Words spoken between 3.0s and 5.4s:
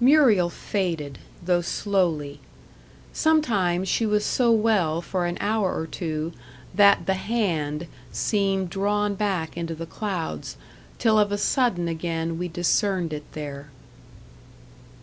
Sometimes she was so well for an